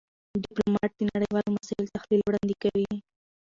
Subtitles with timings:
[0.43, 2.91] ډيپلومات د نړېوالو مسایلو تحلیل وړاندې کوي.